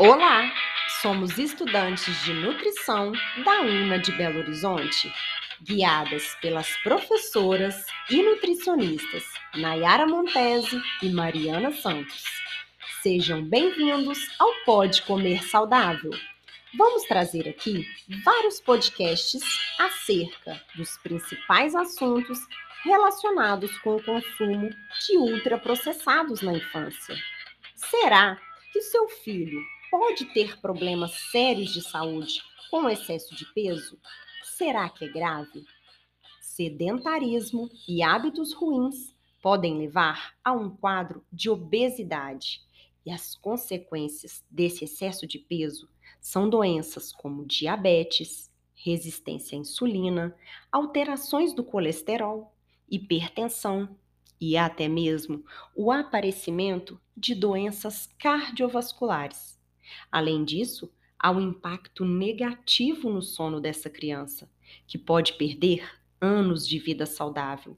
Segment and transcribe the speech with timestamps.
[0.00, 0.48] Olá,
[1.02, 3.10] somos estudantes de nutrição
[3.44, 5.12] da UNA de Belo Horizonte,
[5.60, 9.24] guiadas pelas professoras e nutricionistas
[9.56, 12.22] Nayara Montese e Mariana Santos.
[13.02, 16.12] Sejam bem-vindos ao Pode Comer Saudável.
[16.76, 17.84] Vamos trazer aqui
[18.22, 19.42] vários podcasts
[19.80, 22.38] acerca dos principais assuntos
[22.84, 24.70] relacionados com o consumo
[25.04, 27.16] de ultraprocessados na infância.
[27.74, 28.38] Será
[28.72, 33.98] que seu filho pode ter problemas sérios de saúde com excesso de peso?
[34.42, 35.64] Será que é grave?
[36.40, 42.60] Sedentarismo e hábitos ruins podem levar a um quadro de obesidade.
[43.06, 45.88] E as consequências desse excesso de peso
[46.20, 50.36] são doenças como diabetes, resistência à insulina,
[50.70, 52.52] alterações do colesterol,
[52.90, 53.96] hipertensão
[54.40, 55.44] e até mesmo
[55.74, 59.57] o aparecimento de doenças cardiovasculares.
[60.10, 64.50] Além disso, há um impacto negativo no sono dessa criança,
[64.86, 65.88] que pode perder
[66.20, 67.76] anos de vida saudável.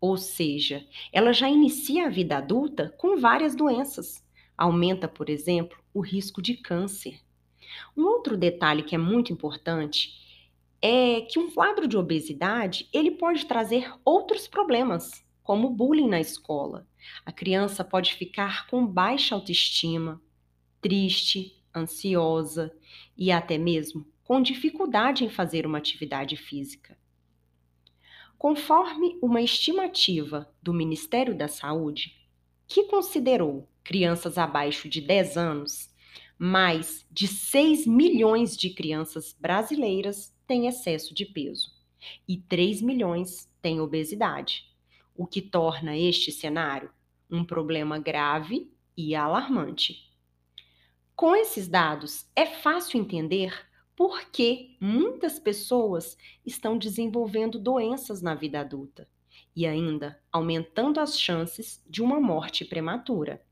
[0.00, 4.24] Ou seja, ela já inicia a vida adulta com várias doenças.
[4.58, 7.20] Aumenta, por exemplo, o risco de câncer.
[7.96, 10.20] Um outro detalhe que é muito importante
[10.80, 16.86] é que um quadro de obesidade, ele pode trazer outros problemas, como bullying na escola.
[17.24, 20.20] A criança pode ficar com baixa autoestima,
[20.82, 22.70] triste, ansiosa
[23.16, 26.98] e até mesmo com dificuldade em fazer uma atividade física.
[28.36, 32.20] Conforme uma estimativa do Ministério da Saúde,
[32.66, 35.90] que considerou crianças abaixo de 10 anos,
[36.38, 41.70] mais de 6 milhões de crianças brasileiras têm excesso de peso
[42.26, 44.66] e 3 milhões têm obesidade,
[45.14, 46.90] o que torna este cenário
[47.30, 50.11] um problema grave e alarmante.
[51.14, 58.60] Com esses dados, é fácil entender por que muitas pessoas estão desenvolvendo doenças na vida
[58.60, 59.08] adulta
[59.54, 63.44] e ainda aumentando as chances de uma morte prematura.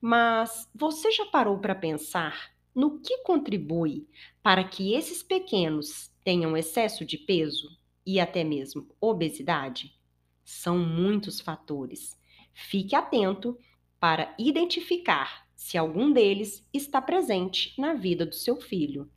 [0.00, 4.06] Mas você já parou para pensar no que contribui
[4.42, 7.76] para que esses pequenos tenham excesso de peso
[8.06, 9.98] e até mesmo obesidade?
[10.44, 12.18] São muitos fatores.
[12.52, 13.58] Fique atento
[13.98, 19.10] para identificar se algum deles está presente na vida do seu filho.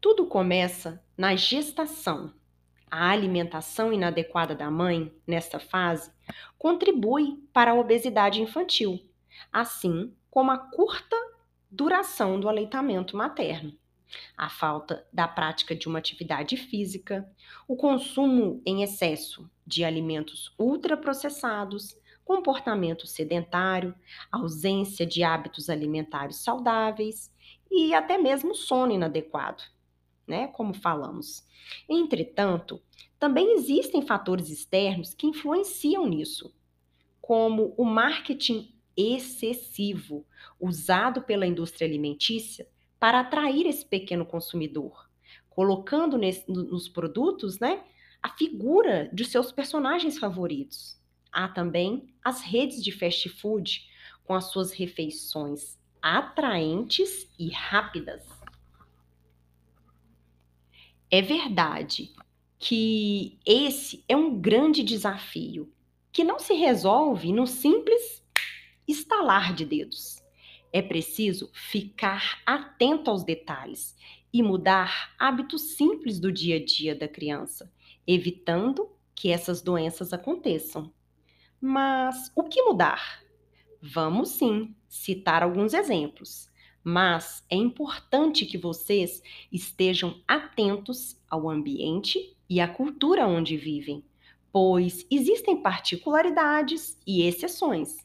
[0.00, 2.34] Tudo começa na gestação.
[2.90, 6.10] A alimentação inadequada da mãe, nesta fase,
[6.58, 9.08] contribui para a obesidade infantil,
[9.52, 11.16] assim como a curta
[11.70, 13.72] duração do aleitamento materno.
[14.36, 17.30] A falta da prática de uma atividade física,
[17.68, 21.96] o consumo em excesso de alimentos ultraprocessados,
[22.28, 23.94] comportamento sedentário,
[24.30, 27.34] ausência de hábitos alimentares saudáveis
[27.70, 29.62] e até mesmo sono inadequado,
[30.26, 30.48] né?
[30.48, 31.48] Como falamos.
[31.88, 32.82] Entretanto,
[33.18, 36.54] também existem fatores externos que influenciam nisso,
[37.18, 40.26] como o marketing excessivo
[40.60, 42.68] usado pela indústria alimentícia
[43.00, 45.08] para atrair esse pequeno consumidor,
[45.48, 47.82] colocando nesse, nos produtos, né,
[48.22, 50.97] a figura de seus personagens favoritos.
[51.32, 53.86] Há também as redes de fast food
[54.24, 58.24] com as suas refeições atraentes e rápidas.
[61.10, 62.10] É verdade
[62.58, 65.72] que esse é um grande desafio
[66.12, 68.22] que não se resolve no simples
[68.86, 70.22] estalar de dedos.
[70.72, 73.96] É preciso ficar atento aos detalhes
[74.32, 77.72] e mudar hábitos simples do dia a dia da criança,
[78.06, 80.92] evitando que essas doenças aconteçam.
[81.60, 83.20] Mas o que mudar?
[83.82, 86.48] Vamos sim citar alguns exemplos,
[86.84, 89.20] mas é importante que vocês
[89.50, 94.04] estejam atentos ao ambiente e à cultura onde vivem,
[94.52, 97.96] pois existem particularidades e exceções.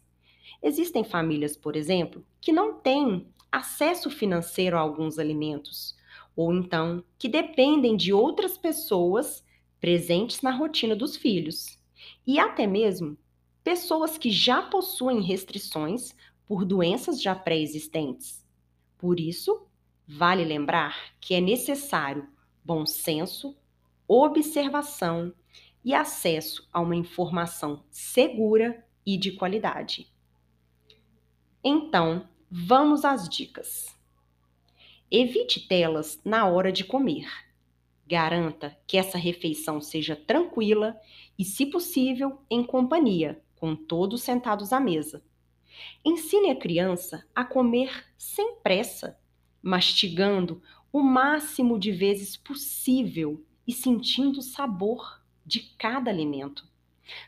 [0.61, 5.95] Existem famílias, por exemplo, que não têm acesso financeiro a alguns alimentos,
[6.35, 9.45] ou então que dependem de outras pessoas
[9.79, 11.77] presentes na rotina dos filhos,
[12.25, 13.15] e até mesmo
[13.63, 16.15] pessoas que já possuem restrições
[16.45, 18.45] por doenças já pré-existentes.
[18.97, 19.65] Por isso,
[20.07, 22.27] vale lembrar que é necessário
[22.63, 23.55] bom senso,
[24.07, 25.33] observação
[25.83, 30.11] e acesso a uma informação segura e de qualidade.
[31.63, 33.97] Então, vamos às dicas.
[35.09, 37.27] Evite telas na hora de comer.
[38.05, 40.99] Garanta que essa refeição seja tranquila
[41.37, 45.23] e, se possível, em companhia, com todos sentados à mesa.
[46.03, 49.17] Ensine a criança a comer sem pressa,
[49.61, 50.61] mastigando
[50.91, 56.67] o máximo de vezes possível e sentindo o sabor de cada alimento.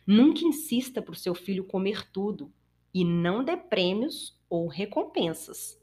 [0.05, 2.51] Nunca insista para o seu filho comer tudo
[2.93, 5.81] e não dê prêmios ou recompensas,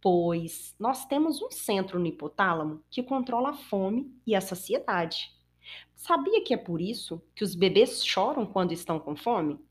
[0.00, 5.32] pois nós temos um centro no hipotálamo que controla a fome e a saciedade.
[5.94, 9.64] Sabia que é por isso que os bebês choram quando estão com fome?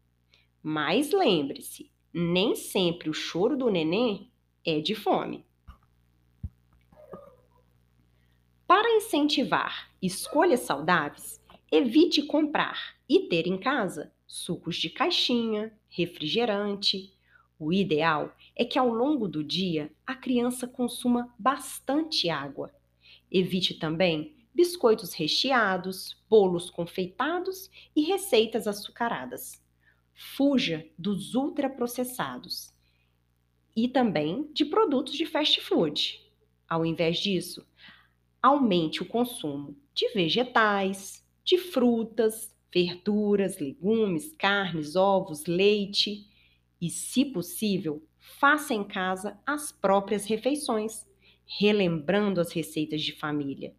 [0.68, 4.32] Mas lembre-se, nem sempre o choro do neném
[4.66, 5.46] é de fome.
[8.66, 11.40] Para incentivar escolhas saudáveis,
[11.72, 17.14] evite comprar e ter em casa sucos de caixinha, refrigerante.
[17.60, 22.74] O ideal é que ao longo do dia a criança consuma bastante água.
[23.32, 29.64] Evite também biscoitos recheados, bolos confeitados e receitas açucaradas.
[30.16, 32.74] Fuja dos ultraprocessados
[33.76, 36.22] e também de produtos de fast food.
[36.68, 37.68] Ao invés disso,
[38.42, 46.28] aumente o consumo de vegetais, de frutas, verduras, legumes, carnes, ovos, leite
[46.82, 51.08] e, se possível, faça em casa as próprias refeições,
[51.46, 53.76] relembrando as receitas de família.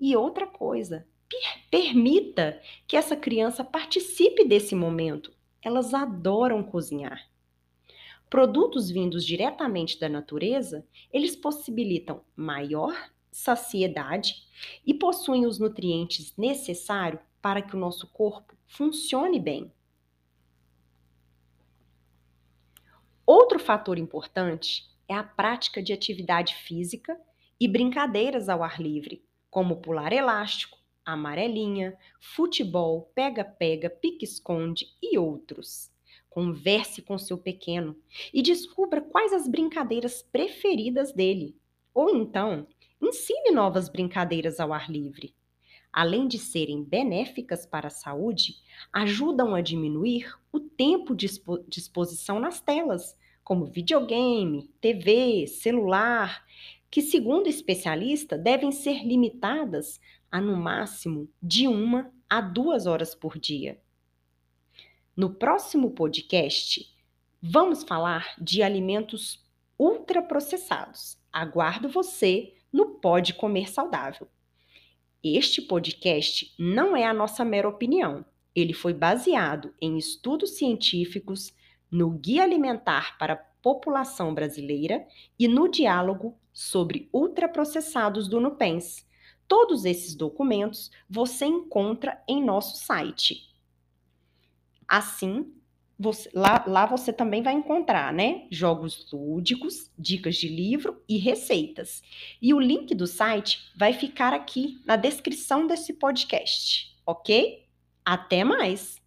[0.00, 1.06] E outra coisa,
[1.70, 5.35] permita que essa criança participe desse momento.
[5.66, 7.28] Elas adoram cozinhar.
[8.30, 12.94] Produtos vindos diretamente da natureza, eles possibilitam maior
[13.32, 14.46] saciedade
[14.86, 19.72] e possuem os nutrientes necessários para que o nosso corpo funcione bem.
[23.26, 27.20] Outro fator importante é a prática de atividade física
[27.58, 29.20] e brincadeiras ao ar livre,
[29.50, 35.90] como pular elástico, amarelinha, futebol, pega-pega, pique-esconde e outros.
[36.28, 37.96] Converse com seu pequeno
[38.34, 41.56] e descubra quais as brincadeiras preferidas dele.
[41.94, 42.66] Ou então,
[43.00, 45.34] Ensine novas brincadeiras ao ar livre.
[45.92, 48.56] Além de serem benéficas para a saúde,
[48.90, 53.14] ajudam a diminuir o tempo de exposição nas telas,
[53.44, 56.42] como videogame, TV, celular,
[56.90, 60.00] que, segundo especialista, devem ser limitadas
[60.30, 63.80] a no máximo de uma a duas horas por dia.
[65.16, 66.94] No próximo podcast,
[67.40, 69.44] vamos falar de alimentos
[69.78, 71.18] ultraprocessados.
[71.32, 74.28] Aguardo você no Pode Comer Saudável.
[75.22, 78.24] Este podcast não é a nossa mera opinião.
[78.54, 81.54] Ele foi baseado em estudos científicos,
[81.90, 85.06] no Guia Alimentar para a População Brasileira
[85.38, 89.05] e no diálogo sobre ultraprocessados do Nupens.
[89.48, 93.54] Todos esses documentos você encontra em nosso site.
[94.88, 95.52] Assim,
[95.98, 98.46] você, lá, lá você também vai encontrar, né?
[98.50, 102.02] Jogos lúdicos, dicas de livro e receitas.
[102.40, 107.66] E o link do site vai ficar aqui na descrição desse podcast, ok?
[108.04, 109.00] Até mais!